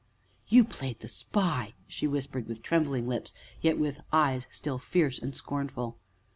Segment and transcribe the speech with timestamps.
[0.47, 5.35] "You played the spy!" she whispered with trembling lips, yet with eyes still fierce and
[5.35, 5.99] scornful.